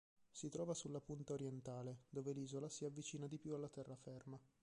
Si 0.31 0.49
trova 0.49 0.73
sulla 0.73 0.99
punta 0.99 1.33
orientale, 1.33 2.05
dove 2.09 2.31
l'isola 2.33 2.67
si 2.69 2.85
avvicina 2.85 3.27
di 3.27 3.37
più 3.37 3.53
alla 3.53 3.69
terraferma. 3.69 4.39